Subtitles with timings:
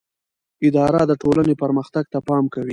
[0.67, 2.69] اداره د ټولنې پرمختګ ته پام کوي.